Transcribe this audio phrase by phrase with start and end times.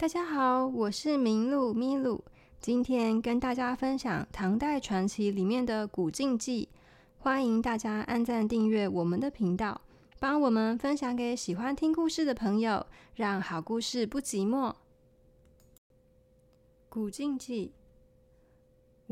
[0.00, 2.22] 大家好，我是明露咪露，
[2.60, 6.68] 今天跟大家分享唐代传奇里面的《古镜记》，
[7.18, 9.80] 欢迎大家按赞订阅我们的频道，
[10.20, 14.70] 帮我们分享给喜欢听故事的朋友，让好故事不寂寞。
[16.88, 17.72] 《古镜记》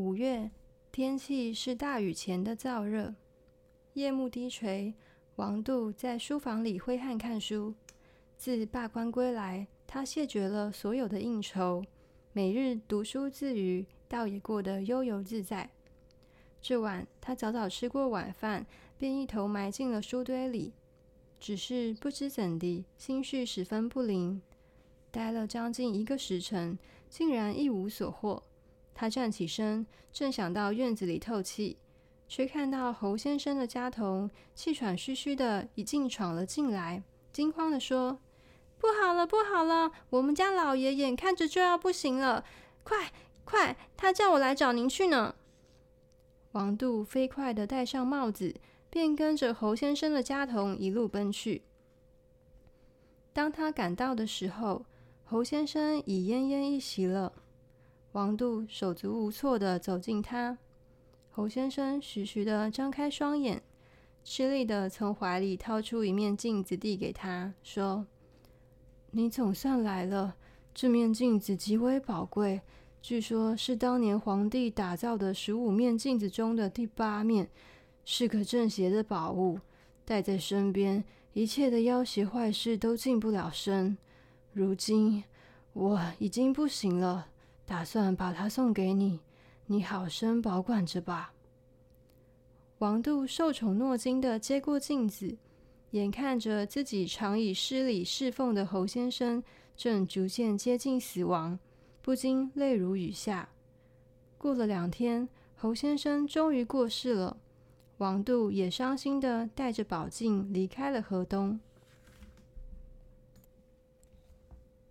[0.00, 0.52] 五月，
[0.92, 3.12] 天气是大雨前的燥热，
[3.94, 4.94] 夜幕低垂，
[5.34, 7.74] 王度在书房里挥汗看书。
[8.36, 9.66] 自罢官归来。
[9.86, 11.84] 他谢绝了所有的应酬，
[12.32, 15.70] 每日读书自娱，倒也过得悠游自在。
[16.60, 18.66] 这晚，他早早吃过晚饭，
[18.98, 20.72] 便一头埋进了书堆里。
[21.38, 24.42] 只是不知怎的，心绪十分不宁。
[25.10, 28.42] 待了将近一个时辰，竟然一无所获。
[28.92, 31.76] 他站起身，正想到院子里透气，
[32.26, 38.18] 却看到侯先生的家童气喘吁吁的一进闯了进来，惊慌地说。
[38.78, 39.90] 不好了，不好了！
[40.10, 42.44] 我们家老爷眼看着就要不行了，
[42.82, 43.12] 快
[43.44, 45.34] 快，他叫我来找您去呢。
[46.52, 48.54] 王度飞快的戴上帽子，
[48.90, 51.62] 便跟着侯先生的家童一路奔去。
[53.32, 54.84] 当他赶到的时候，
[55.24, 57.32] 侯先生已奄奄一息了。
[58.12, 60.56] 王度手足无措的走近他，
[61.30, 63.62] 侯先生徐徐的张开双眼，
[64.24, 68.06] 吃力的从怀里掏出一面镜子递给他，说。
[69.10, 70.36] 你总算来了。
[70.74, 72.60] 这面镜子极为宝贵，
[73.00, 77.48] 据说是当年皇帝打造的十五面镜子中的第八面，
[78.04, 79.58] 是个正邪的宝物。
[80.04, 83.96] 带在身边，一切的妖邪坏事都近不了身。
[84.52, 85.24] 如今
[85.72, 87.28] 我已经不行了，
[87.64, 89.20] 打算把它送给你，
[89.66, 91.32] 你好生保管着吧。
[92.78, 95.38] 王度受宠若惊的接过镜子。
[95.96, 99.42] 眼看着自己常以失礼侍奉的侯先生
[99.74, 101.58] 正逐渐接近死亡，
[102.02, 103.48] 不禁泪如雨下。
[104.36, 107.38] 过了两天，侯先生终于过世了，
[107.96, 111.58] 王度也伤心的带着宝镜离开了河东。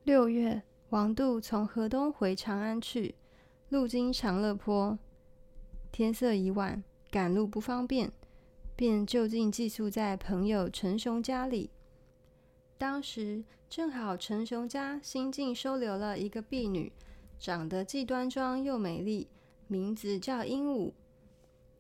[0.04, 3.14] 六月，王度从河东回长安去，
[3.70, 4.98] 路经长乐坡，
[5.92, 8.12] 天色已晚，赶路不方便。
[8.78, 11.70] 便就近寄宿在朋友陈雄家里。
[12.78, 16.92] 当时正好陈雄家新近收留了一个婢女，
[17.40, 19.30] 长得既端庄又美丽，
[19.68, 20.92] 名字叫鹦鹉。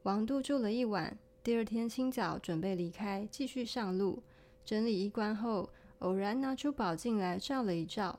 [0.03, 4.23] 王度住了一晚，第二天清早准备离开，继续上路。
[4.63, 5.69] 整理衣冠后，
[5.99, 8.17] 偶然拿出宝镜来照了一照，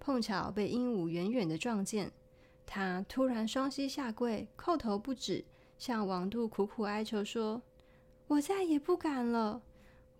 [0.00, 2.10] 碰巧被鹦鹉远远的撞见。
[2.64, 5.44] 他突然双膝下跪，叩头不止，
[5.78, 7.60] 向王度苦苦哀求说。
[8.34, 9.62] 我再也不敢了。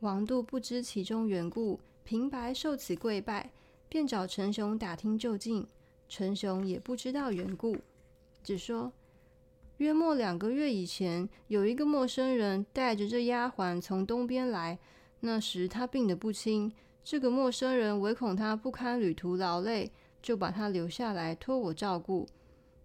[0.01, 3.51] 王度不知其中缘故，平白受此跪拜，
[3.89, 5.67] 便找陈雄打听究竟。
[6.09, 7.77] 陈雄也不知道缘故，
[8.45, 8.93] 只说
[9.79, 14.79] 约莫两个月以前，有一个陌生人带着这丫鬟从东边来，
[15.21, 19.91] 那时他病得不轻，这个陌生人唯恐他不堪旅途劳累，
[20.23, 22.29] 就把他留下来托我照顾，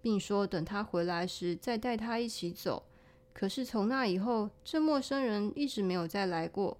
[0.01, 2.81] 并说等他回来时再带他一起走。
[3.39, 6.77] 可是从那以后，这陌生人一直没有再来过。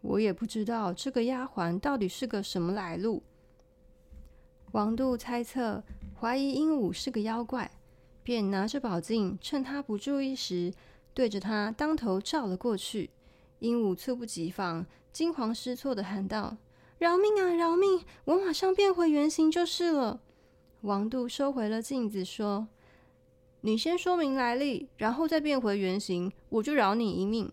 [0.00, 3.24] 我也不知道这个丫鬟到底是个什么来路。
[4.70, 5.82] 王度猜测，
[6.20, 7.68] 怀疑鹦鹉是个妖怪，
[8.22, 10.72] 便拿着宝镜，趁他不注意时，
[11.12, 13.10] 对着他当头照了过去。
[13.58, 16.58] 鹦鹉猝不及防，惊慌失措地喊道
[16.98, 18.04] ：“饶命啊，饶命！
[18.26, 20.20] 我马上变回原形就是了。”
[20.82, 22.68] 王度收回了镜子，说。
[23.64, 27.48] 你先说明来历，然后再变回原形，我就饶你一命。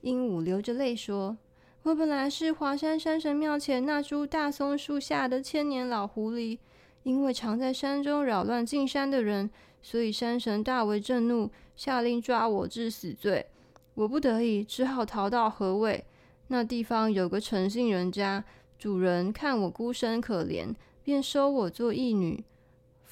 [0.00, 1.38] 鹦鹉流着泪说
[1.84, 6.58] ：“我本来是华山山神庙前那株大松树下的千年老狐狸，
[7.04, 9.48] 因为常在山中扰乱进山的人，
[9.80, 13.46] 所以山神大为震怒，下令抓我治死罪。
[13.94, 16.04] 我不得已，只好逃到河尾。
[16.48, 18.44] 那地方有个陈姓人家，
[18.76, 22.42] 主人看我孤身可怜，便收我做义女。”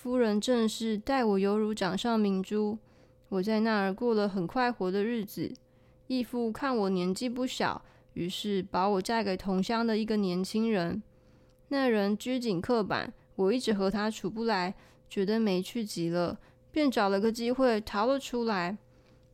[0.07, 2.79] 夫人正是待我犹如掌上明珠，
[3.29, 5.53] 我在那儿过了很快活的日子。
[6.07, 7.83] 义父看我年纪不小，
[8.13, 11.03] 于是把我嫁给同乡的一个年轻人。
[11.71, 14.73] 那人拘谨刻板，我一直和他处不来，
[15.11, 16.39] 觉得没趣极了，
[16.71, 18.79] 便找了个机会逃了出来。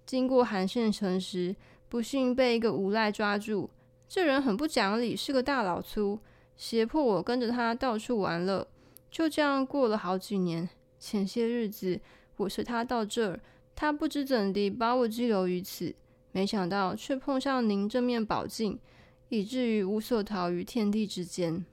[0.06, 1.54] 经过韩县城时，
[1.90, 3.68] 不幸被一个无赖抓住。
[4.08, 6.18] 这人很不讲理，是个大老粗，
[6.56, 8.66] 胁迫我跟着他到处玩乐。
[9.12, 10.68] 就这样过了好几年。
[10.98, 12.00] 前些日子，
[12.36, 13.40] 我随他到这儿，
[13.74, 15.94] 他不知怎地把我拘留于此，
[16.32, 18.78] 没想到却碰上您这面宝镜，
[19.28, 21.64] 以至于无所逃于天地之间。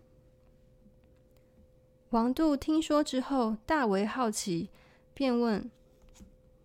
[2.10, 4.70] 王度听说之后，大为好奇，
[5.14, 5.70] 便问：“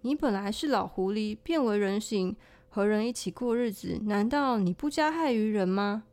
[0.01, 2.35] 你本来是老狐狸，变为人形，
[2.71, 6.05] 和人一起过日子，难道你不加害于人吗？”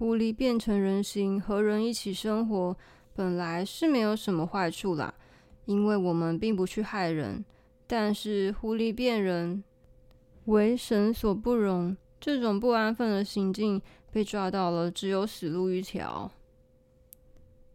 [0.00, 2.74] 狐狸变成人形，和人一起生活，
[3.14, 5.12] 本来是没有什么坏处啦，
[5.66, 7.44] 因为我们并不去害人。
[7.86, 9.62] 但是狐狸变人，
[10.46, 16.32] 为神所不容，这种不安分的行径被抓到了，只有死路一条。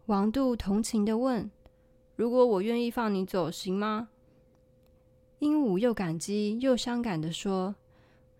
[0.07, 1.51] 王度同情地问
[2.17, 4.09] ：“如果我愿意放你走，行吗？”
[5.37, 7.75] 鹦鹉又感激又伤感地说：“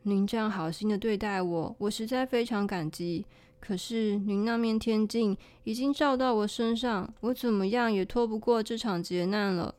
[0.01, 3.27] 您这样好心的对待我，我实在非常感激。”
[3.65, 9.73] 可是，您那面天镜已经照到我身上，我怎么样也脱不过这场劫难了。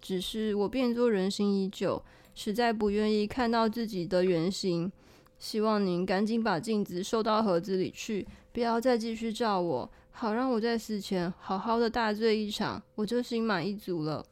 [0.00, 2.00] 只是我变作人形已久，
[2.36, 4.92] 实在不愿意看到自己的原形。
[5.40, 14.24] 希望您赶紧把镜子收到盒子里去，不要再继续照我，好让我在死前好好的大醉一场，我就心满意足了。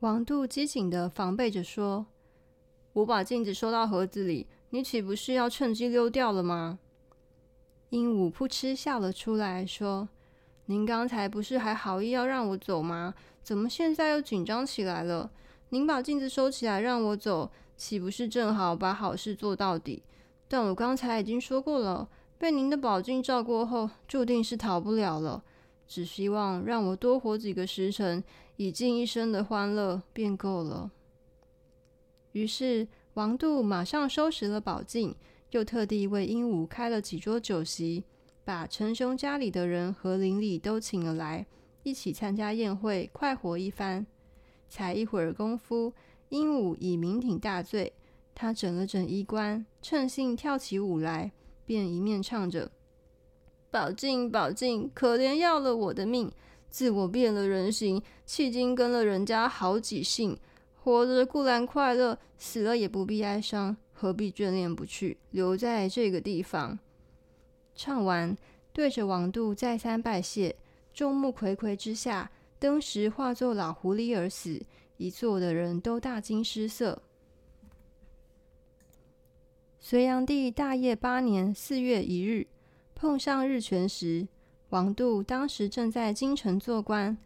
[0.00, 2.06] 王度机警的防备着说
[2.94, 4.46] ：“我把镜子收到盒子里。”
[4.76, 6.78] 你岂不是要趁机溜掉了吗？
[7.88, 10.06] 鹦鹉扑哧笑了出来，说
[10.66, 13.14] ：“您刚才不是还好意要让我走吗？
[13.42, 15.30] 怎么现在又紧张起来了？
[15.70, 20.02] 您把镜子收起来让我走，岂不是正好把好事做到底？
[20.46, 22.06] 但我刚才已经说过了，
[22.36, 25.42] 被您的宝镜照过后，注定是逃不了了。
[25.88, 28.22] 只希望让我多活几个时辰，
[28.56, 30.90] 以尽一生的欢乐便够了。”
[32.32, 32.86] 于是。
[33.16, 35.14] 王度马上收拾了宝镜，
[35.50, 38.04] 又特地为鹦鹉开了几桌酒席，
[38.44, 41.46] 把陈兄家里的人和邻里都请了来，
[41.82, 44.06] 一起参加宴会，快活一番。
[44.68, 45.94] 才一会儿功夫，
[46.28, 47.90] 鹦鹉已酩酊大醉，
[48.34, 51.32] 他整了整衣冠，趁兴跳起舞来，
[51.64, 52.70] 便一面唱着
[53.72, 56.30] ：“宝镜，宝镜，可怜要了我的命，
[56.68, 60.38] 自我变了人形，迄今跟了人家好几姓。”
[60.86, 66.78] 活着固然快乐，死了也不必哀伤，何必眷恋不去，留在这个地方？
[67.74, 68.36] 唱完，
[68.72, 70.54] 对着王度再三拜谢。
[70.94, 72.30] 众目睽睽之下，
[72.60, 74.64] 登时化作老狐狸而死，
[74.96, 77.02] 一座的人都大惊失色。
[79.80, 82.46] 隋炀帝大业八年四月一日，
[82.94, 84.28] 碰上日全食，
[84.68, 87.18] 王度当时正在京城做官，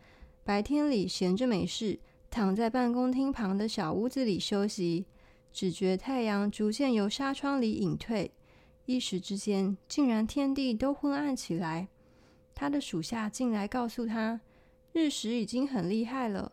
[0.44, 1.98] 白天里闲着没事。
[2.30, 5.04] 躺在办公厅旁的小屋子里休息，
[5.52, 8.30] 只觉太阳逐渐由纱窗里隐退，
[8.86, 11.88] 一时之间，竟然天地都昏暗起来。
[12.54, 14.40] 他的属下进来告诉他，
[14.92, 16.52] 日食已经很厉害了。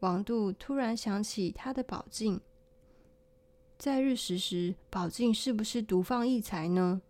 [0.00, 2.38] 王度突然想起他的宝镜，
[3.78, 7.00] 在日食时，宝镜是不是独放异彩呢？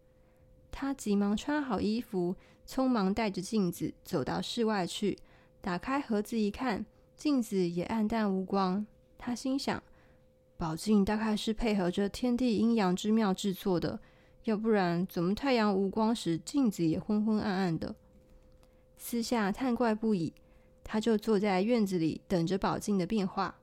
[0.70, 5.18] 他急忙穿好衣服，匆忙带着镜子走到室外去，
[5.60, 6.86] 打开盒子一看。
[7.20, 8.86] 镜子也暗淡无光，
[9.18, 9.82] 他心想：
[10.56, 14.00] 宝镜大概是配合着天地阴阳之妙制作的，
[14.44, 17.94] 要不然怎么太阳无光时镜子也昏昏暗暗的？
[18.96, 20.32] 私下叹怪不已，
[20.82, 23.60] 他就坐在院子里等着宝镜的变化。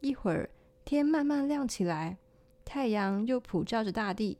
[0.00, 0.48] 一会儿
[0.86, 2.16] 天慢慢亮起来，
[2.64, 4.38] 太阳又普照着大地，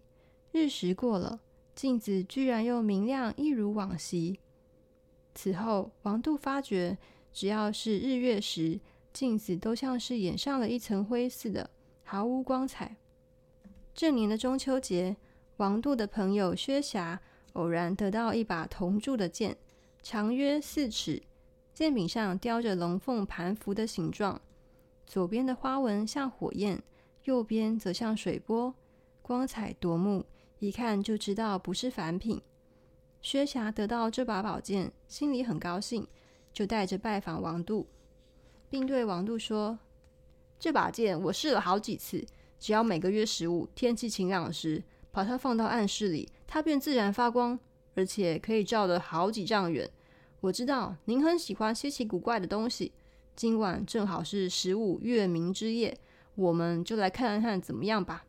[0.53, 1.39] 日食过了，
[1.75, 4.41] 镜子居然又明亮一如往昔。
[5.35, 6.97] 此后，王度发觉。
[7.35, 8.79] 只要是日月时，
[9.13, 11.69] 镜子都像是掩上了一层灰似的，
[12.05, 12.97] 毫无光彩。
[13.93, 15.17] 这年的中秋节，
[15.57, 17.21] 王度的朋友薛霞
[17.55, 19.57] 偶然得到一把铜铸的剑，
[20.01, 21.23] 长约四尺，
[21.73, 24.41] 剑柄上雕着龙凤盘符的形状，
[25.05, 26.81] 左边的花纹像火焰，
[27.25, 28.73] 右边则像水波，
[29.23, 30.25] 光彩夺目，
[30.61, 32.41] 一看就知道不是凡品。
[33.21, 36.07] 薛霞得到这把宝剑，心里很高兴。
[36.55, 37.87] 就带着拜访王度，
[38.71, 39.79] 并对王度说
[40.59, 42.25] ：“这把剑我试了好几次，
[42.61, 47.59] 只要每个月十五天气晴朗时，把它放到暗室里，它便自然发光，
[47.97, 49.91] 而且可以照得好几丈远。
[50.41, 52.93] 我知道您很喜欢稀奇古怪的东西，
[53.35, 55.99] 今晚正好是十五月明之夜，
[56.37, 58.25] 我们就来看看怎么样吧。”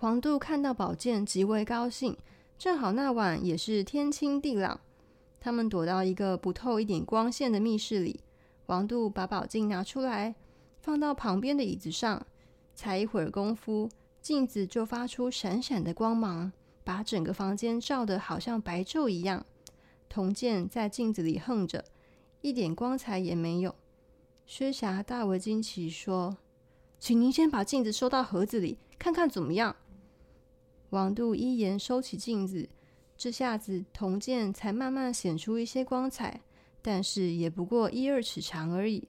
[0.00, 2.16] 王度看到宝剑极为高兴，
[2.58, 4.80] 正好那晚也是天清地朗。
[5.42, 8.20] 他们躲到一个不透一点光线的密室里。
[8.66, 10.36] 王度把宝镜拿出来，
[10.80, 12.24] 放到旁边的椅子上。
[12.76, 16.52] 才一会儿功夫，镜子就发出闪闪的光芒，
[16.84, 19.44] 把整个房间照得好像白昼一样。
[20.08, 21.84] 铜剑在镜子里横着，
[22.40, 23.74] 一点光彩也没有。
[24.46, 26.36] 薛霞大为惊奇，说
[27.00, 29.74] ：“请您先把镜子收到盒子里，看看怎么样。”
[30.90, 32.68] 王度依言收起镜子。
[33.22, 36.40] 这下子铜剑才慢慢显出一些光彩，
[36.82, 39.06] 但是也不过一二尺长而已。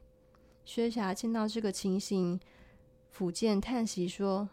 [0.63, 2.39] 薛霞见到这个情形，
[3.11, 4.47] 抚剑叹息说：“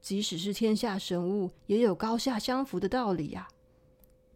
[0.00, 3.48] 即使是天下神物，也有高下相符的道理呀。”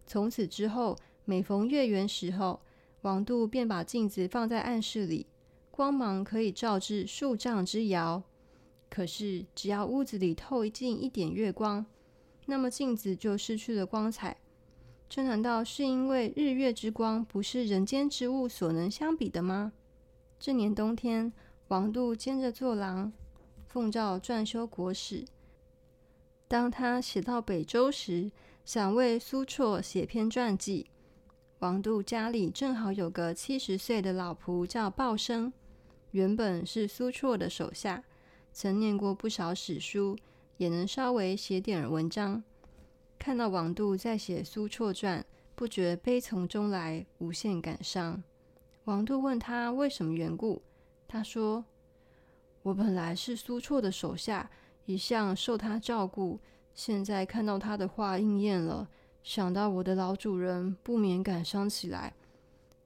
[0.09, 2.61] 从此之后，每逢月圆时候，
[3.03, 5.29] 王度便把镜子放在暗室里，
[5.71, 8.21] 光芒可以照至数丈之遥。
[8.91, 11.87] 可是，只要屋子里透进一点月光，
[12.47, 14.37] 那么镜子就失去了光彩。
[15.15, 19.71] 这难道是因为日月之光不是人间之物所能相比的吗？
[20.41, 21.33] 这年冬天，
[21.69, 23.13] 王度兼着作郎，
[23.69, 25.25] 奉诏撰修国史。
[26.49, 28.33] 当他写到北周时，
[28.65, 30.91] 想为苏绰写篇传记。
[31.61, 35.53] 王度家里正好有个七十岁的老仆叫鲍生，
[36.11, 38.03] 原本是苏绰的手下，
[38.53, 40.19] 曾念过不少史书，
[40.57, 42.43] 也能稍微写点文章。
[43.19, 48.23] 看到王度在写苏绰传，不觉悲从中来，无限感伤。
[48.85, 50.61] 王度问他为什么缘故，
[51.09, 51.65] 他说
[52.63, 54.51] ：“我本来是苏绰的手下，
[54.85, 56.39] 一向受他照顾，
[56.75, 58.89] 现在看到他的话应验了，
[59.23, 62.13] 想到我的老主人，不免感伤起来。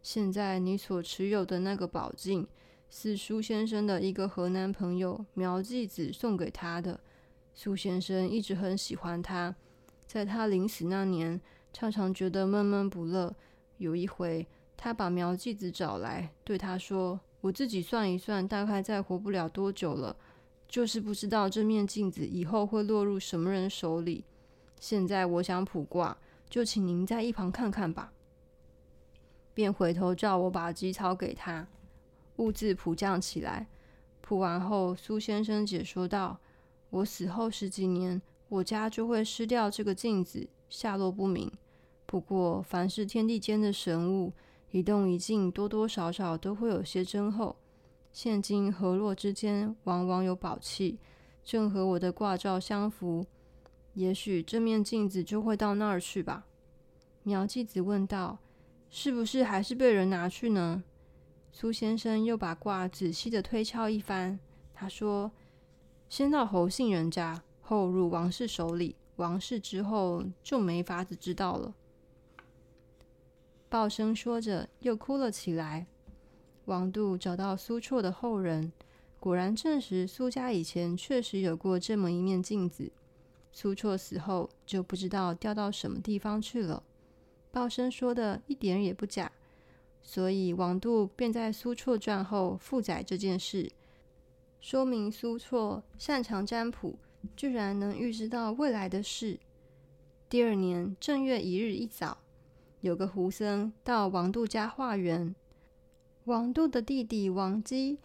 [0.00, 2.46] 现在你所持有的那个宝镜，
[2.88, 7.00] 是苏先生的一个河南朋友苗继子送给他的。
[7.52, 9.56] 苏先生一直很喜欢他，
[10.08, 11.40] 在他临死那年，
[11.72, 13.36] 常常觉得闷闷不乐。
[13.76, 14.44] 有一回。”
[14.80, 20.14] 他把苗继子找来，对他说：“我自己算一算，大概再活不了多久了。
[20.68, 24.24] 就是不知道这面镜子以后会落入什么人手里。
[24.78, 26.16] 现在我想卜卦，
[26.48, 28.12] 就请您在一旁看看吧。”
[29.52, 31.66] 便回头叫我把吉草给他，
[32.36, 33.66] 兀自卜将起来。
[34.20, 36.38] 卜完后，苏先生解说道
[36.90, 41.52] ：“我死后十几年，我家就会失掉这个镜子，下落不明。
[42.06, 44.32] 不过，凡是天地间的神物。”
[44.70, 47.56] 一动一静，多多少少都会有些征候。
[48.12, 50.98] 现今河洛之间，往往有宝器，
[51.42, 53.24] 正和我的卦照相符。
[53.94, 56.44] 也许这面镜子就会到那儿去吧。
[57.22, 58.38] 苗继子问道
[58.90, 60.84] ：“是不是还是被人拿去呢？”
[61.50, 64.38] 苏先生又把卦仔细的推敲一番。
[64.74, 65.32] 他说
[66.10, 68.96] ：“先到侯姓人家，后入王氏手里。
[69.16, 71.74] 王氏之后，就没法子知道了。”
[73.68, 75.86] 鲍生说着，又哭了起来。
[76.64, 78.72] 王度找到苏绰的后人，
[79.20, 82.90] 果然证实苏家以前确实有过这么一面镜子。
[83.52, 86.82] 苏绰死后，就不知道掉到什么地方去了。
[87.50, 89.30] 鲍生说的一点也不假，
[90.00, 93.70] 所以王度便在苏绰传后附载这件事，
[94.58, 96.98] 说明苏绰擅长占卜，
[97.36, 99.38] 居然能预知到未来的事。
[100.28, 102.18] 第二年正月一日一早。
[102.80, 105.34] 有个胡僧到王度家化缘，
[106.26, 107.98] 王度的弟弟王基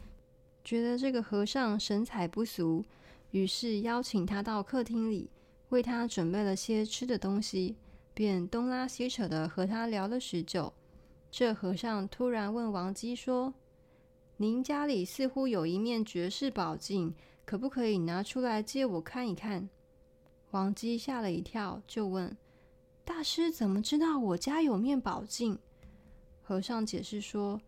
[0.64, 2.84] 觉得这个和尚神采不俗，
[3.30, 5.30] 于是邀请他到客厅里，
[5.70, 7.76] 为他准备了些吃的东西，
[8.16, 10.74] 便东拉西扯的和他聊了许久。
[11.30, 13.54] 这和尚突然问王基说
[14.38, 17.14] ：“您家里似乎有一面绝世宝镜，
[17.46, 19.70] 可不可以拿出来借我看一看？”
[20.52, 22.36] 王姬吓了一跳，就问。
[23.06, 25.58] 大师怎么知道我家有面宝镜？
[26.42, 27.60] 和尚解释说：“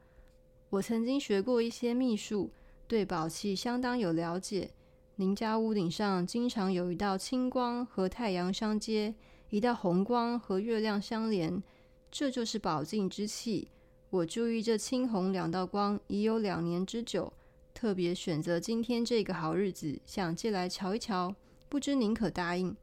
[0.70, 2.52] 我曾经学过一些秘术，
[2.88, 4.72] 对宝器相当有了解。
[5.16, 9.16] 您家屋顶上经常有一道青光和太阳相接，
[9.50, 11.64] 一道红光和月亮相连，
[12.12, 13.70] 这就是宝镜之气。
[14.10, 17.34] 我注意这青红两道光已有两年之久，
[17.76, 21.36] 特别选择今天这个好日子，想借来瞧一瞧，
[21.68, 22.74] 不知您可答应？”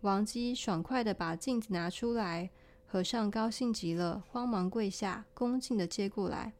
[0.00, 2.48] 王姬爽快的把镜子拿出来，
[2.86, 6.54] 和尚高兴极了，慌忙跪下，恭敬的接过来，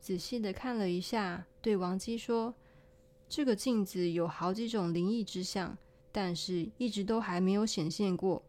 [0.00, 2.52] 仔细的看了一下，对王姬说
[3.30, 5.78] ：“这个镜子有好几种灵异之相，
[6.10, 8.42] 但是一直都还没有显现过。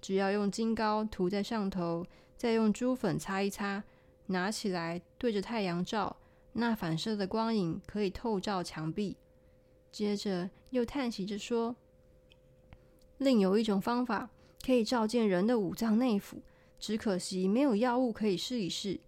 [0.00, 2.06] 只要用金膏涂在上头，
[2.36, 3.82] 再用珠粉擦一擦，
[4.26, 6.16] 拿起来对着太阳照，
[6.52, 9.16] 那反射的光影可以透照墙壁。”
[9.92, 11.74] 接着又叹息着说。
[13.18, 14.30] 另有一种方法，
[14.64, 16.36] 可以照见人的五脏内腑，
[16.78, 19.00] 只可惜没有药物可以试一试。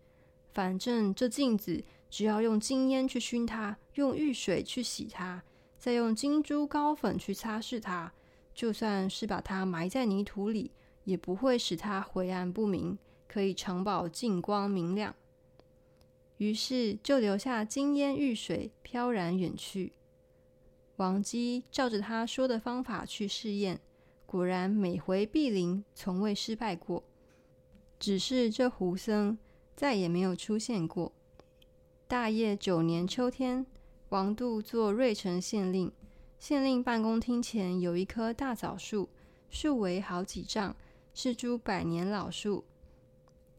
[0.53, 5.43] 反正这镜子，只要用金烟去熏它，用浴水去洗它，
[5.79, 8.13] 再用金珠膏粉去擦拭它，
[8.55, 10.73] 就算是把它埋在泥土里，
[11.05, 15.15] 也不会使它晦暗不明，可以长保净光明亮。
[16.43, 19.93] 于是就留下金烟玉水，飘然远去。
[20.97, 23.81] 王基照着他说的方法去试验。
[24.27, 27.05] 果然每回必灵，从未失败过。
[28.01, 29.39] 只是这胡僧
[29.77, 31.13] 再也没有出现过。
[32.09, 33.65] 大业九年秋天，
[34.09, 35.93] 王度做芮城县令，
[36.41, 39.09] 县令办公厅前有一棵大枣树，
[39.49, 40.75] 树围好几丈，
[41.15, 42.65] 是株百年老树。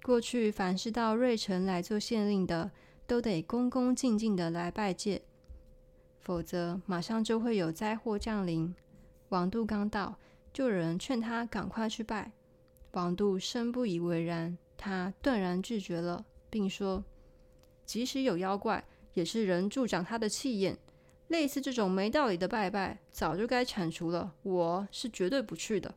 [0.03, 2.69] 过去凡是到芮城来做县令的，
[3.07, 5.21] 都得恭恭敬敬的来拜见，
[6.19, 8.75] 否则马上就会有灾祸降临。
[9.29, 10.19] 王度刚到，
[10.51, 12.33] 就有人劝他赶快去拜。
[12.91, 17.01] 王度深不以为然，他断然拒绝了，并说
[17.85, 18.83] ：“即使有妖怪，
[19.13, 20.77] 也是人助长他的气焰。
[21.29, 24.33] 类似这种没道理的拜拜，早就该铲除了。
[24.43, 25.95] 我是绝对不去的。”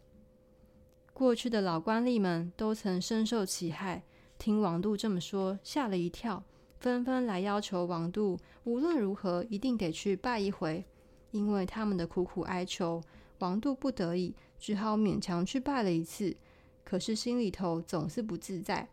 [1.16, 4.02] 过去的老官吏们都曾深受其害，
[4.38, 6.44] 听王度这么说，吓了一跳，
[6.78, 10.84] 纷纷来要求王度无论如何一定得去拜一回。
[11.30, 13.02] 因为他们的苦苦哀求，
[13.38, 16.36] 王度不得已只好勉强去拜了一次。
[16.84, 18.86] 可是心里头总是不自在。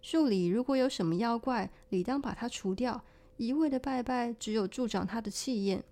[0.00, 3.02] 树里如果有什么妖怪，理当把它除掉。
[3.38, 5.82] 一味的拜拜，只有助长他的气焰。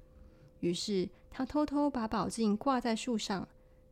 [0.61, 3.49] 于是他偷偷把宝镜挂在树上。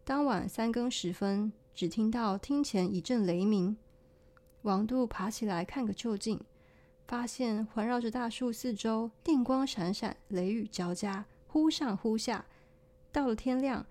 [0.09, 3.77] 当晚三更时分，只听到厅前一阵雷鸣。
[4.63, 6.41] 王度爬起来看个究竟，
[7.07, 12.47] 发现环绕着大树四周电光闪闪，雷雨交加，忽上忽下。
[13.13, 13.85] 到了天亮，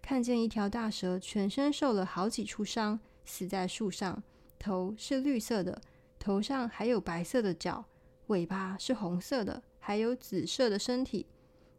[0.00, 4.22] 看见一条大蛇全身受了好几处伤，死在树上，
[4.58, 5.82] 头是绿色的，
[6.18, 7.84] 头上还有白色的角，
[8.28, 11.26] 尾巴是红色的，还有紫色的身体，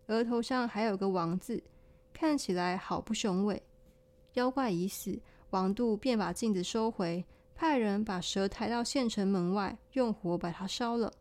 [0.05, 1.63] 额头上还有个王字，
[2.13, 3.63] 看起来好不雄伟。
[4.33, 5.19] 妖怪已死，
[5.49, 11.11] 王度便把镜子收回，派人把蛇抬到县城门外，用火把它烧了。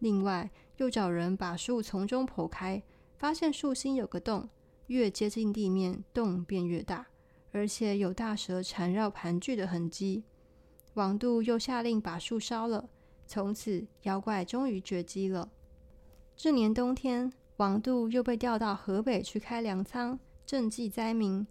[0.00, 2.82] 另外，又找人把树从中剖开，
[3.16, 4.48] 发现树心有个洞，
[4.88, 7.06] 越接近地面，洞便越大，
[7.52, 10.24] 而且有大蛇缠绕盘踞的痕迹。
[10.94, 12.88] 王度又下令把树烧了，
[13.26, 15.48] 从此妖怪终于绝迹了。
[16.36, 21.46] 这年冬天，王度又被调到河北去开粮仓，赈济灾民。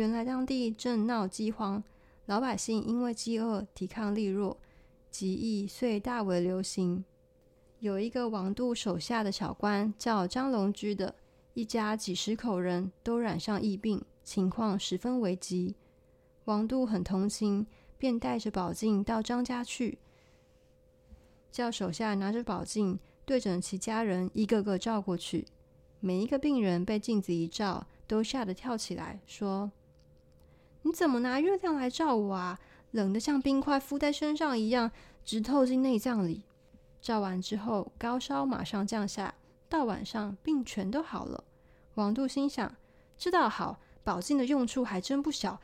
[0.00, 1.84] 原来当地正闹饥荒，
[2.24, 4.56] 老百姓因为饥饿抵抗力弱，
[5.10, 7.04] 疾疫遂大为流行。
[7.80, 11.14] 有一个王度手下的小官叫张龙居的，
[11.52, 15.74] 一家几十口人都染上疫病，情况十分危急。
[16.46, 17.66] 王度很同情，
[17.98, 19.98] 便带着宝镜到张家去，
[21.52, 25.44] 叫手下拿着宝镜对准其家人一个个照过去。
[26.00, 29.70] 每一个病人被镜子一照，都吓得跳起来，说。
[30.82, 32.58] 你怎么拿月亮来照我啊？
[32.92, 34.90] 冷得像冰块敷在身上一样，
[35.24, 36.42] 直透进内脏里。
[37.00, 39.34] 照完之后，高烧马上降下，
[39.68, 41.44] 到晚上病全都好了。
[41.94, 42.74] 王度心想：
[43.16, 45.60] 这倒好，宝镜的用处还真不小。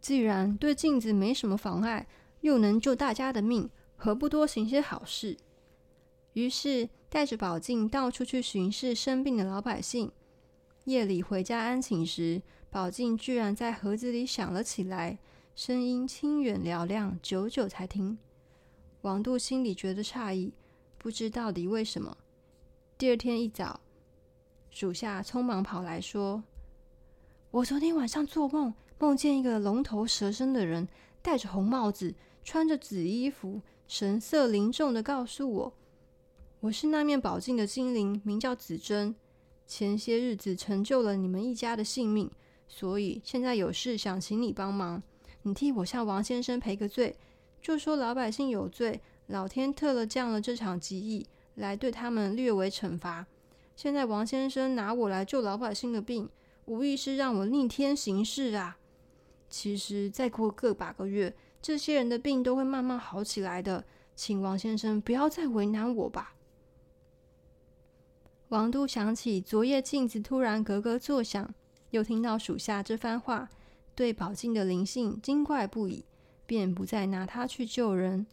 [0.00, 2.06] 既然对镜子没什么妨碍，
[2.42, 5.36] 又能救大家的命，何不多行些好事？
[6.34, 10.12] 于是带着宝镜到处去巡视生病的老百姓。
[10.84, 15.18] 夜里回家安寝时，宝镜居然在盒子里响了起来，
[15.56, 18.18] 声音清远嘹亮，久久才停。
[19.00, 20.52] 王度心里觉得诧异，
[20.98, 22.14] 不知到底为什么。
[22.98, 23.80] 第二天一早，
[24.70, 26.42] 属下匆忙跑来说
[27.50, 30.86] ：“我昨天晚上做梦，梦见一个龙头蛇身的人，
[31.22, 35.72] 戴着红帽子，穿着紫衣服，神色凝重地告诉我，
[36.60, 39.14] 我是那面宝镜的精灵，名叫紫珍，
[39.66, 42.30] 前些日子成就了你们一家的性命。”
[42.68, 45.02] 所以现在有事想请你帮忙，
[45.42, 47.16] 你替我向王先生赔个罪，
[47.60, 53.26] 就说老百姓有罪，老天特了降了这场疾疫来对他们略为惩罚。
[53.74, 56.28] 现在王先生拿我来救老百姓的病，
[56.66, 58.78] 无疑是让我逆天行事啊！
[59.48, 66.34] 其实再过个把个月，这些人的病都会慢慢好起来的，请王先生不要再为难我吧。
[68.48, 71.54] 王度想起昨夜镜子突然咯咯作响。
[71.90, 73.48] 又听到属下这番话，
[73.94, 76.04] 对宝镜的灵性惊怪不已，
[76.46, 78.26] 便不再拿它去救人。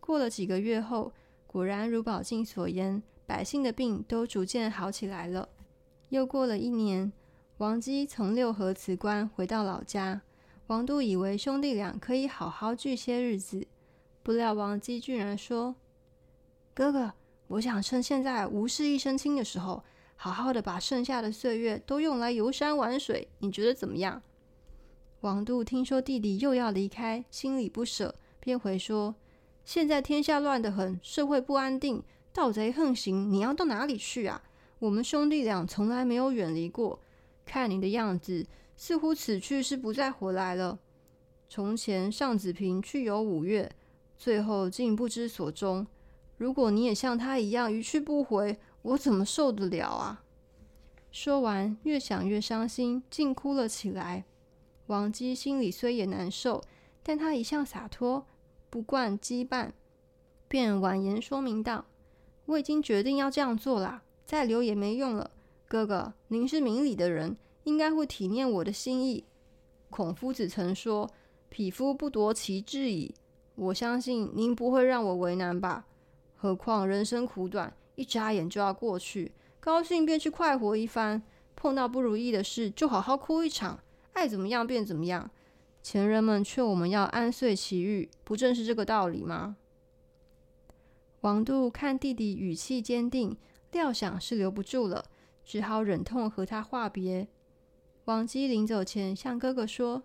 [0.00, 1.12] 过了几个月后，
[1.46, 5.48] 果然如宝镜所言，百姓的病都逐渐好起来了。
[6.08, 7.12] 又过了一年，
[7.58, 10.22] 王姬从六合辞官回到老家，
[10.66, 13.66] 王度以为兄弟俩可以好好聚些日子，
[14.22, 15.76] 不料王姬居然说
[16.74, 17.12] ：“哥哥，
[17.46, 19.84] 我想趁现在无事一身轻的时候。”
[20.16, 24.22] 好好的把剩下的岁月都用来游山玩水，你觉得怎么样？
[25.20, 29.14] 王度听说弟弟又要离开，心里不舍，便回说
[29.64, 32.02] ：“现在天下乱得很，社会不安定，
[32.32, 34.42] 盗贼横行，你要到哪里去啊？
[34.78, 37.00] 我们兄弟俩从来没有远离过，
[37.44, 40.78] 看你的样子，似乎此去是不再回来了。
[41.48, 43.70] 从前尚子平去游五岳，
[44.18, 45.86] 最后竟不知所终。
[46.36, 50.22] 如果你也像他一样一去不回，我怎么受得了啊？”
[51.10, 54.24] 说完，越想越伤心，竟哭了起来。
[54.86, 56.62] 王姬心里虽也难受，
[57.02, 58.26] 但他一向洒脱，
[58.70, 59.72] 不惯羁绊，
[60.46, 61.86] 便婉言说明道
[62.46, 65.30] ：“我已经决定要这样做了，再留也没用了。
[65.66, 69.24] 哥哥，您是明理的人，应该会体念我的心意。
[69.90, 71.10] 孔夫子曾说
[71.48, 73.14] ：‘匹夫不夺其志矣。’
[73.56, 75.86] 我相信您不会让我为难吧？
[76.36, 81.20] 何况人生苦短，一眨眼就要过去。”高兴便去快活一番，
[81.56, 83.80] 碰到不如意的事就好好哭一场，
[84.12, 85.28] 爱怎么样便怎么样。
[85.82, 89.56] 前人们劝我们要安睡其欲，不正是这个道理吗？
[91.22, 93.36] 王度看弟弟语气坚定，
[93.72, 95.04] 料想是留不住了，
[95.44, 97.26] 只好忍痛和他话别。
[98.04, 100.04] 王姬临走前向哥哥说：“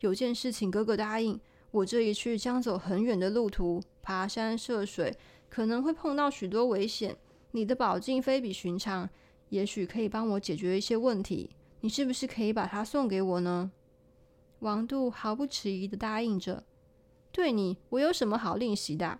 [0.00, 1.38] 有件事请哥哥答应，
[1.70, 5.14] 我这一去将走很远的路途，爬山涉水，
[5.56, 7.16] 可能会碰到许多危险。”
[7.52, 9.08] 你的宝镜非比寻常，
[9.48, 11.48] 也许可以帮我解决一些问题。
[11.80, 13.70] 你是不是可以把它送给我呢？
[14.58, 16.62] 王度毫不迟疑的答应着。
[17.32, 19.18] 对你，我有什么好吝惜的？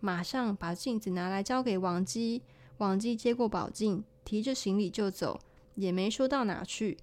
[0.00, 2.40] 马上把镜子拿来交给王姬。
[2.78, 5.38] 王姬接过宝镜，提着行李就走，
[5.74, 6.96] 也没说到哪去，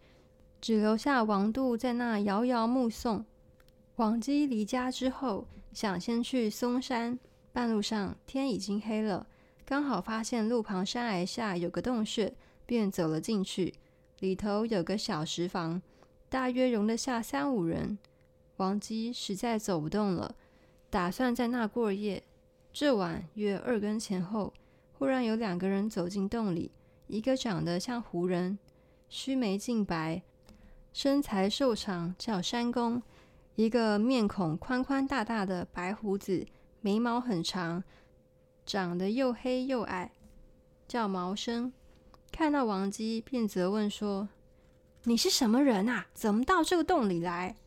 [0.60, 3.24] 只留下王度在那遥遥目送。
[3.98, 7.20] 王姬离家之后，想先去嵩山，
[7.58, 9.26] 半路上天已经黑了。
[9.66, 12.32] 刚好发现路旁山崖下有个洞穴，
[12.68, 13.74] 便走了进去。
[14.20, 15.82] 里头有个小石房，
[16.30, 17.98] 大约容得下三五人。
[18.58, 20.36] 王姬实在走不动了，
[20.92, 22.22] 打算在那过夜。
[22.72, 24.54] 这晚约二更前后，
[24.94, 26.70] 忽然有两个人走进洞里，
[27.08, 28.60] 一个长得像胡人，
[29.10, 30.22] 须眉净白，
[30.94, 33.02] 身材瘦长，叫山公；
[33.56, 36.46] 一个面孔宽宽大大的白胡子，
[36.88, 37.84] 眉毛很长。
[38.66, 40.10] 长得又黑又矮，
[40.88, 41.74] 叫毛生。
[42.32, 44.30] 看到王姬，便责问说
[45.04, 46.08] ：“你是什么人啊？
[46.14, 47.58] 怎么到这个洞里来？”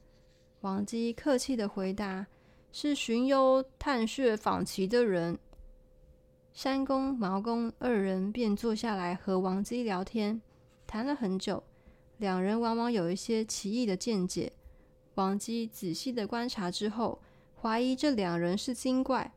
[0.62, 2.28] 王姬客气地回答
[2.72, 5.38] ：“是寻幽探穴访奇的人。”
[6.54, 10.40] 山公、毛公二人便坐下来和王姬聊天，
[10.86, 11.62] 谈了很久。
[12.16, 14.50] 两人往往有一些奇异的见解。
[15.16, 17.20] 王姬仔细地观察之后，
[17.60, 19.32] 怀疑这两人是精怪。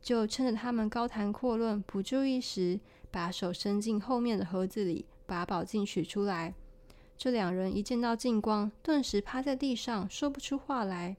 [0.00, 2.78] 就趁着他们高谈阔论、不注意时，
[3.10, 6.54] 把手伸进后面的盒子里，把宝镜取出来。
[7.16, 11.16] 这两人一见到镜光，顿时趴在地上，说不出话来。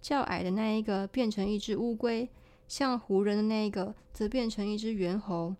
[0.00, 2.28] 较矮的那一个变成一只乌龟，
[2.66, 5.54] 像胡人的那一个则变成一只猿猴。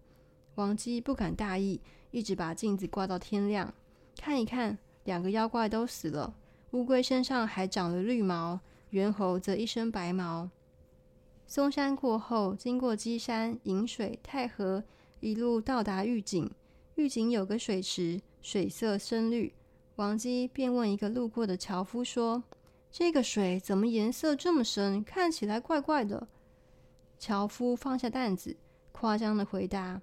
[0.57, 3.73] 王姬不敢大意，一直把镜子挂到天亮，
[4.19, 6.35] 看一看，两个妖怪都死了。
[6.73, 8.59] 乌龟身上还长了绿毛，
[8.91, 10.51] 猿猴则一身白毛。
[11.47, 14.83] 嵩山过后，经过稽山、银水、太和，
[15.21, 16.51] 一路到达玉井。
[16.97, 19.53] 玉井有个水池，水色深绿。
[19.97, 22.43] 王姬便问一个路过的樵夫说
[22.91, 25.03] ：“这个水怎么颜色这么深？
[25.05, 26.27] 看起来怪怪的。”
[27.19, 28.57] 樵夫放下担子，
[28.93, 30.03] 夸张的回答：“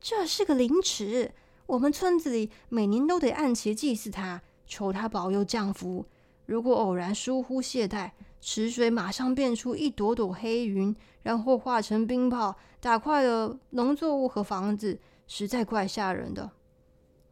[0.00, 1.32] 这是个灵池，
[1.66, 6.04] 我们村子里每年都得按期祭祀它，求它保佑降福。
[6.46, 16.50] 如果偶然疏忽懈怠，”池水马上变出一朵朵黑云，然后化成冰雹，打坏了农作物和房子，实在怪吓人的。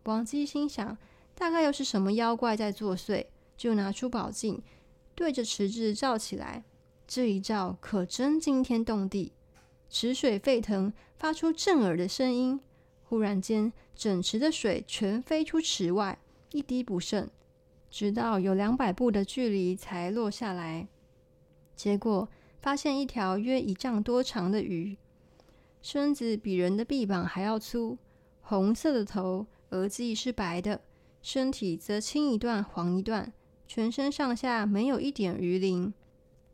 [0.05, 0.97] 王姬心想，
[1.35, 4.63] 大概又是什么妖怪在作祟，就拿出宝镜，
[5.17, 6.63] 对着池子照起来。
[7.09, 9.33] 这一照可真惊天动地，
[9.89, 12.61] 池水沸腾，发出震耳的声音。
[13.03, 16.17] 忽然间，整池的水全飞出池外，
[16.53, 17.29] 一滴不剩，
[17.91, 20.87] 直到有两百步的距离才落下来。
[21.75, 22.29] 结果
[22.61, 24.97] 发现一条约一丈多长的鱼，
[25.83, 27.99] 身子比人的臂膀还要粗，
[28.43, 30.81] 红色的头，额际是白的，
[31.23, 33.33] 身体则青一段黄一段，
[33.67, 35.93] 全身上下没有一点鱼鳞。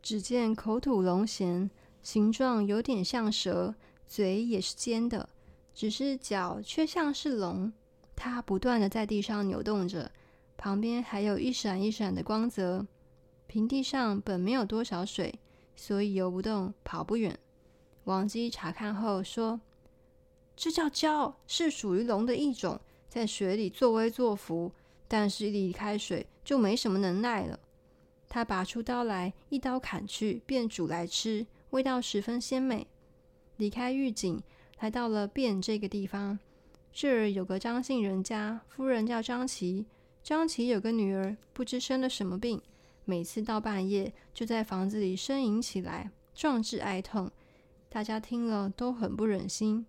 [0.01, 1.69] 只见口吐龙涎，
[2.01, 3.75] 形状有点像蛇，
[4.07, 5.27] 嘴也是尖的，
[5.73, 7.73] 只是脚却像是龙。
[8.15, 10.09] 它不断的在地上扭动着，
[10.57, 12.85] 旁边还有一闪一闪的光泽。
[13.45, 15.39] 平地上本没有多少水，
[15.75, 17.39] 所以游不动，跑不远。
[18.03, 19.61] 王姬查看后说
[20.57, 24.71] ：“这叫蛟，是属于龙的一种，在水里作威作福，
[25.07, 27.59] 但是离开水就没什么能耐了。”
[28.27, 32.87] 他拔出刀来，一刀砍去，便煮来吃，味道十分鲜美。
[33.55, 34.41] 离开玉井，
[34.79, 36.37] 来到了汴这个地方，
[36.91, 39.85] 这儿有个张姓人家，夫人叫张琪。
[40.27, 42.61] 张琪有个女儿，不知生了什么病。
[43.05, 47.31] 每次到半夜就在房子里呻吟起来，壮志哀痛。
[47.87, 49.85] 大家听了都很不忍心。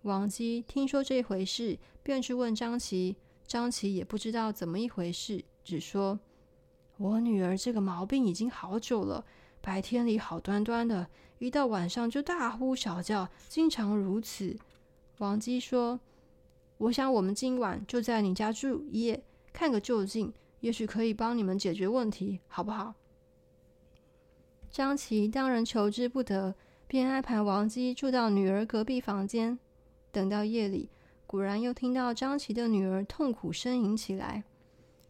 [0.00, 3.16] 王姬听说这回事，便去问张琪。
[3.46, 6.18] 张琪也不知道怎么一回事，只说
[6.96, 9.26] ：“我女儿这个毛病已经好久了，
[9.60, 11.06] 白天里好端端的，
[11.38, 14.56] 一到晚上就大呼小叫，经常如此。”
[15.20, 16.00] 王姬说
[16.78, 22.94] ：“我想我们今晚就在你家住一夜，看个究竟，也许可以帮你们解决问题，好不好？”
[24.70, 26.54] 张琪当然求之不得，
[26.86, 29.58] 便安排王姬住到女儿隔壁房间。
[30.12, 30.88] 等到夜里，
[31.26, 34.44] 果然又听到张琪的女儿痛苦呻吟起来。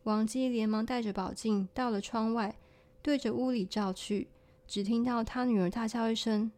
[0.04, 2.56] 王姬连忙带着宝镜到了窗外，
[3.02, 4.28] 对着屋里照去，
[4.66, 6.50] 只听到他女儿大叫一声：“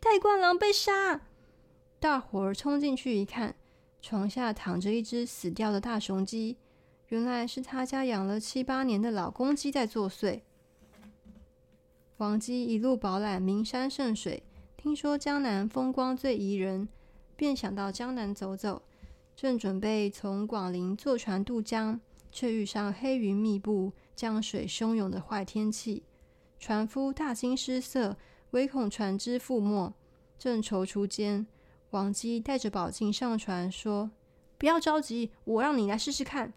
[0.00, 1.20] 戴冠郎被杀！”
[2.00, 3.54] 大伙儿冲进去一看，
[4.00, 6.56] 床下躺着一只死掉的大雄鸡，
[7.10, 10.42] 原来是他家养了七八年的老公鸡在作祟。
[12.18, 14.44] 王姬一路饱览名山胜水，
[14.76, 16.88] 听说江南风光最宜人。
[17.34, 18.82] 便想到江南走走，
[19.34, 21.98] 正准备从广陵坐船渡江，
[22.30, 26.04] 却遇上黑云密布、江水汹涌的坏天气。
[26.60, 28.16] 船夫大惊失色，
[28.52, 29.92] 唯恐船只覆没，
[30.38, 31.44] 正踌躇间，
[31.90, 34.12] 王姬带着宝镜上船，说
[34.56, 36.52] ：“不要着急，我让你来试试看。”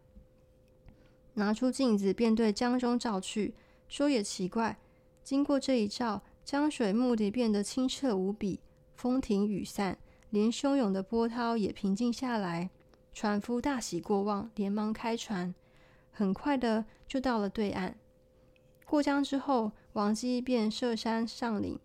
[1.35, 3.53] 拿出镜子，便对江中照去，
[3.87, 4.77] 说也奇怪，
[5.23, 8.59] 经过这一照，江水目的变得清澈无比，
[8.95, 9.97] 风停雨散。
[10.29, 12.71] 连汹涌的波涛也平静下来，
[13.13, 15.53] 船夫大喜过望，连忙开船，
[16.11, 17.95] 很快的就到了对岸。
[18.85, 21.79] 过江之后，王姬便涉山上岭，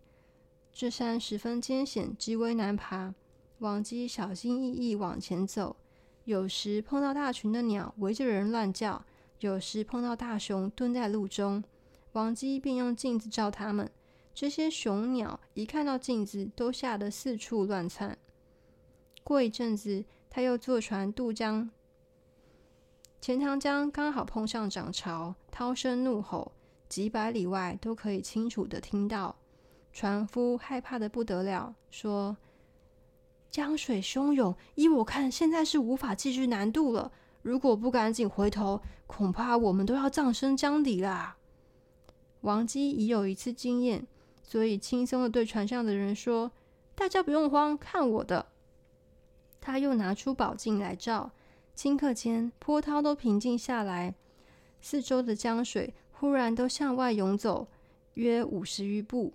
[0.73, 3.13] 这山十分艰险，极为难爬。
[3.59, 5.75] 王姬小心翼翼往前走，
[6.23, 9.05] 有时碰到大群的鸟围着人乱叫，
[9.39, 11.63] 有时碰到大熊蹲在路中，
[12.11, 13.89] 王姬便用镜子照它们。
[14.33, 18.17] 这些熊鸟一看到镜子，都吓得四处乱窜。
[19.23, 21.69] 过一阵子，他又坐船渡江。
[23.21, 26.53] 钱塘江刚好碰上涨潮，涛声怒吼，
[26.87, 29.35] 几百里外都可以清楚地听到。
[29.91, 32.37] 船夫害怕得不得了，说
[33.51, 37.11] ：“江水汹涌，依我看，现在是无法继续南渡了。
[37.41, 41.37] 如果不赶紧回头，恐怕我们都要葬身江底啦。”
[42.41, 44.07] 王姬已有一次经验，
[44.41, 46.51] 所以轻松的对船上的人说
[46.95, 48.47] ：“大家不用慌，看我的。”
[49.59, 51.31] 他又拿出宝镜来照，
[51.75, 54.15] 顷刻间波涛都平静下来，
[54.79, 57.67] 四周的江水忽然都向外涌走，
[58.13, 59.33] 约五十余步，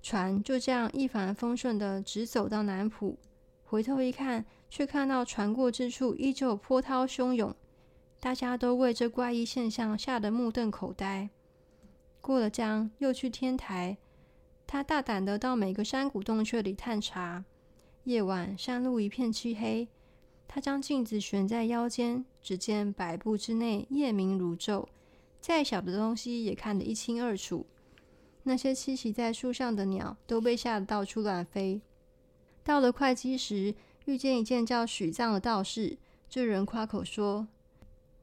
[0.00, 3.18] 船就这样一帆风顺的直走到南浦。
[3.64, 7.54] 回头一看，却看到船过之处依旧波涛汹涌，
[8.18, 11.28] 大家都为这怪异现象吓得目瞪口呆。
[12.22, 13.98] 过了江，又去天台，
[14.66, 17.44] 他大胆的到每个山谷洞穴里探查。
[18.04, 19.86] 夜晚，山路一片漆黑。
[20.48, 24.86] 他将镜子悬在腰间，只见百步之内夜明如昼，
[25.38, 27.66] 再小的东西也看得一清二楚。
[28.44, 31.82] 那些栖息在树上的鸟都被吓得到处乱飞。
[32.64, 33.74] 到了会稽时，
[34.06, 35.96] 遇见一件叫许藏的道士。
[36.28, 37.46] 这人夸口说：“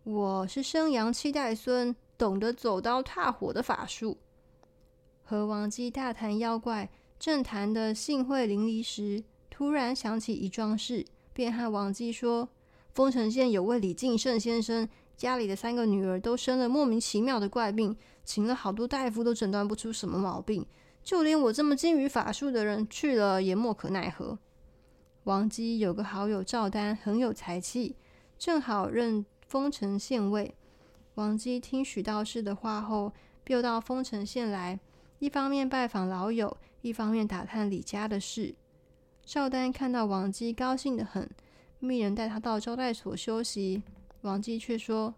[0.04, 4.18] 我是生阳七代孙，懂得走刀踏火的法术。”
[5.24, 6.90] 和王姬大谈妖怪，
[7.20, 12.50] 正谈得兴会淋漓时，突然想起一桩事，便和王姬说
[12.94, 20.66] ：“丰城县有位李敬胜先生，家里的三个女儿都生了莫名其妙的怪病，请了好多大夫都诊断不出什么毛病，
[21.04, 24.40] 就连我这么精于法术的人去了也莫可奈何。”
[25.26, 27.96] 王姬有个好友赵丹，很有才气，
[28.38, 30.56] 正好任丰城县尉。
[31.16, 33.12] 王姬听许道士的话后，
[33.44, 34.80] 便到丰城县来，
[35.20, 38.56] 一方面拜访老友，一方面打探李家的事。
[39.26, 41.30] 赵丹看到王姬高兴得很，
[41.80, 43.84] 命人带他到招待所休息。
[44.22, 45.14] 王姬却说：“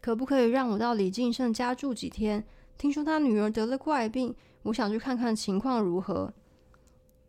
[0.00, 2.44] 可不可以让我到李敬胜家住几天？
[2.78, 6.32] 听说他女儿得了怪病，我想去看看情况如何。”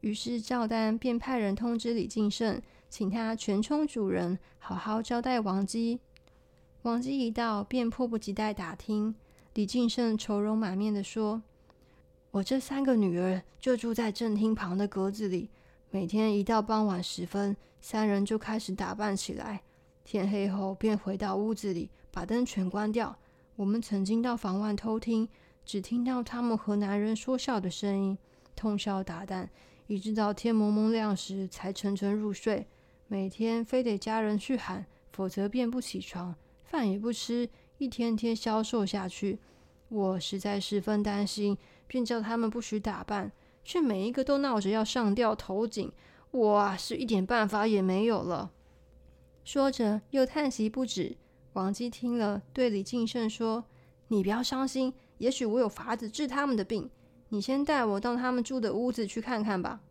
[0.02, 6.00] 于是赵丹便派人通知李敬胜，请他全充主人，好好招待王姬。
[6.84, 9.14] 王姬一到，便迫不及待打听。
[9.54, 11.42] 李敬胜愁容满面地说
[12.32, 15.50] ：“我这三个女儿就住在正厅旁的阁子里。”
[15.92, 19.62] 每天一到傍晚时分，三人就开始打扮起来。
[20.06, 23.18] 天黑后便回到屋子里，把灯全关掉。
[23.56, 25.28] 我们曾经到房外偷听，
[25.66, 28.18] 只听到他们和男人说笑的声音，
[28.56, 29.48] 通宵达旦，
[29.90, 32.68] 一直到天蒙蒙亮时才沉沉入睡。
[33.08, 37.50] 每天非得家人去喊，否则便不起床，饭也不吃，
[37.80, 39.40] 一天天消瘦下去。
[39.88, 43.32] 我实在十分担心，便叫他们不许打扮，
[43.64, 45.92] 却每一个都闹着要上吊头颈，
[46.30, 48.52] 我是一点办法也没有了。
[49.44, 51.18] 说着又叹息不止。
[51.54, 53.66] 王姬听了，对李敬慎说
[54.10, 56.88] ：“你不要伤心，也许我有法子治他们的病。
[57.30, 59.82] 你先带我到他们住的屋子去看看吧。”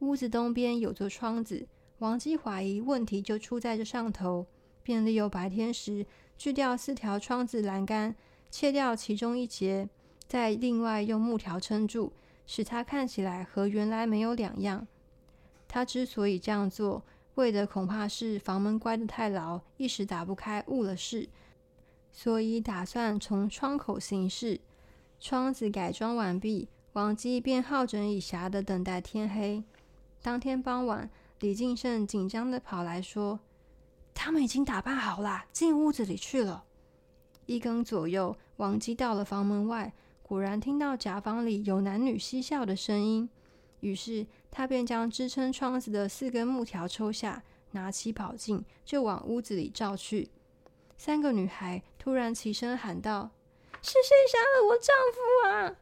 [0.00, 1.66] 屋子东边有座窗子，
[1.98, 4.46] 王姬怀疑问题就出在这上头，
[4.82, 6.06] 便利用白天时
[6.36, 8.14] 锯掉四条窗子栏杆，
[8.50, 9.88] 切掉其中一截，
[10.26, 12.12] 再另外用木条撑住，
[12.46, 14.86] 使它看起来和原来没有两样。
[15.66, 17.02] 他之所以这样做，
[17.34, 21.28] 为的恐怕是房门关得太牢，一时打不开，误了事，
[22.12, 24.60] 所以打算从窗口行事。
[25.20, 29.62] 窗子改装完毕，王姬便好整以暇的等待天黑。
[30.22, 33.40] 当天傍晚，李敬慎紧张的跑来说
[34.14, 36.64] ：“他们已经打扮好了，进屋子里去了。”
[37.46, 43.28] 一更左右，王姬到了房门外，果然听到夹房里有男女嬉笑的声音。
[43.80, 50.30] 于是他便将支撑窗子的四根木条抽下，拿起宝镜就往屋子里照去。
[50.96, 53.30] 三个女孩突然齐声喊道
[53.82, 55.76] ：“是谁杀了我丈夫啊？”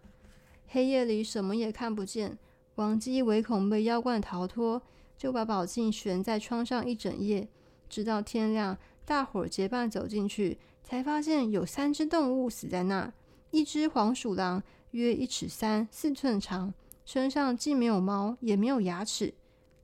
[0.68, 2.38] 黑夜里什么也看不见，
[2.74, 4.82] 王姬唯恐被妖怪逃脱，
[5.16, 7.48] 就把宝镜悬在窗上一整夜，
[7.88, 8.76] 直到天亮。
[9.04, 13.12] 大伙结伴走进去，才发现有三只动物死在那儿：
[13.52, 16.74] 一只黄鼠狼，约一尺三四寸长。
[17.04, 19.32] 身上既没有毛，也没有牙齿。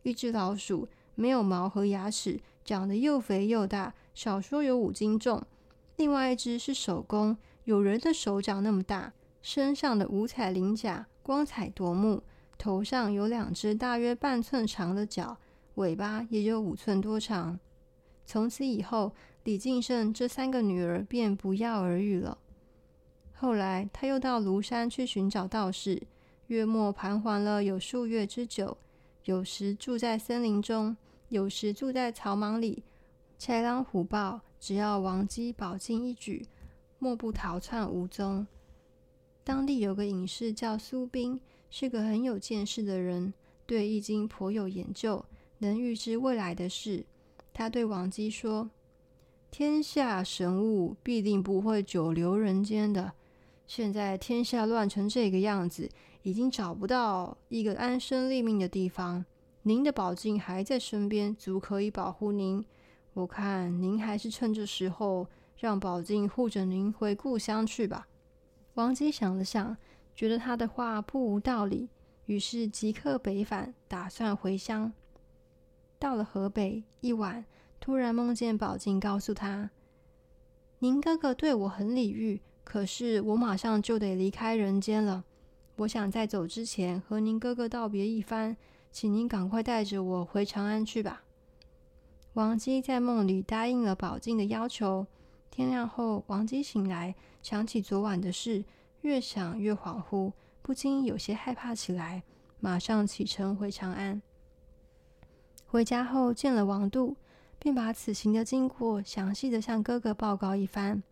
[0.03, 5.41] 一只老鼠没有毛和牙齿，长得又肥又大，少说有五斤重。
[5.95, 12.23] 另外一只是守宫，有人的手掌那么大，身上的五彩鳞甲光彩夺目，
[12.59, 15.37] 头上有两只大约半寸长的角，
[15.77, 17.59] 尾巴也有五寸多长。
[18.27, 19.13] 从此以后，
[19.45, 22.39] 李敬慎这三个女儿便不药而愈了。
[23.33, 26.03] 后来他又到庐山去寻找道士。
[26.49, 28.77] 月末盘桓了有数月之久，
[29.25, 30.97] 有时住在森林中，
[31.29, 32.83] 有时住在草莽里。
[33.39, 36.47] 豺狼虎豹，只要王姬宝镜一举，
[37.03, 38.47] 莫不逃窜无踪。
[39.43, 43.35] 当地有个隐士叫苏彬，是个很有见识的人，
[43.67, 45.25] 对易经颇有研究，
[45.59, 47.05] 能预知未来的事。
[47.53, 48.71] 他对王姬说
[49.51, 53.15] ：“天下神物必定不会久留人间的。
[53.67, 55.91] 现在天下乱成这个样子。”
[56.23, 59.25] 已经找不到一个安身立命的地方。
[59.63, 62.65] 您的宝镜还在身边，足可以保护您。
[63.15, 65.27] 我看您还是趁这时候
[65.63, 68.09] 让宝镜护着您回故乡去吧。
[68.75, 69.77] 王姬想了想，
[70.13, 71.89] 觉得他的话不无道理，
[72.27, 74.93] 于是即刻北返，打算回乡。
[76.01, 77.45] 到了河北，一晚
[77.79, 79.71] 突然梦见宝镜，告诉他
[80.81, 85.23] ：“您哥哥对我很礼遇，可是我马上就得离开人间了。”
[85.79, 88.57] 我想在走之前和您哥哥道别一番，
[88.91, 91.23] 请您赶快带着我回长安去吧。
[92.33, 95.07] 王姬在梦里答应了宝镜的要求。
[95.53, 98.65] 天亮后，王姬醒来，想起昨晚的事，
[99.03, 102.23] 越想越恍惚，不禁有些害怕起来，
[102.59, 104.23] 马上启程回长安。
[105.67, 107.17] 回家后见了王度，
[107.59, 111.03] 便把此行的经过详细的向哥哥报告一番，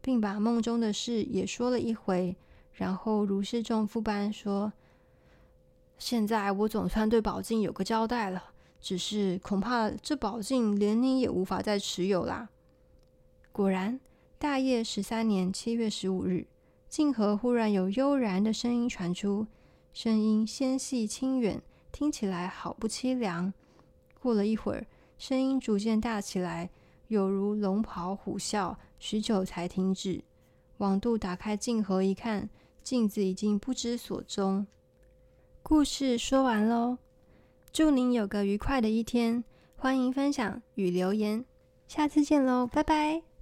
[0.00, 2.34] 并把梦中的事也说了一回。
[2.72, 4.72] 然后如释重负般说
[5.98, 8.44] ：“现在我总算对宝镜有个交代了，
[8.80, 12.48] 只是恐怕这宝镜连你也无法再持有啦。”
[13.54, 14.00] 果然，
[14.36, 16.48] 大业十三年七月十五日，
[16.88, 19.46] 镜河忽然有悠然的声音传出，
[19.92, 21.62] 声音纤细清远，
[21.92, 23.54] 听起来好不凄凉。
[24.20, 24.84] 过了一会儿，
[25.18, 26.68] 声音逐渐大起来，
[27.06, 30.24] 有如龙咆虎啸，许久才停止。
[30.78, 32.50] 王度打开镜盒一看。
[32.82, 34.66] 镜子已经不知所踪。
[35.62, 36.98] 故事说完喽，
[37.72, 39.44] 祝您有个愉快的一天，
[39.76, 41.44] 欢迎分享与留言，
[41.86, 43.33] 下次见喽，拜拜。